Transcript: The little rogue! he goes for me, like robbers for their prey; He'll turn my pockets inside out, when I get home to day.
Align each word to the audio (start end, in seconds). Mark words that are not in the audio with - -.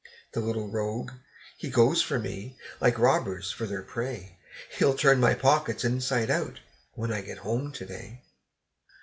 The 0.31 0.39
little 0.39 0.67
rogue! 0.67 1.11
he 1.57 1.69
goes 1.69 2.01
for 2.01 2.17
me, 2.17 2.57
like 2.79 2.97
robbers 2.97 3.51
for 3.51 3.67
their 3.67 3.83
prey; 3.83 4.39
He'll 4.79 4.95
turn 4.97 5.19
my 5.19 5.35
pockets 5.35 5.85
inside 5.85 6.31
out, 6.31 6.59
when 6.95 7.13
I 7.13 7.21
get 7.21 7.37
home 7.37 7.71
to 7.73 7.85
day. 7.85 8.23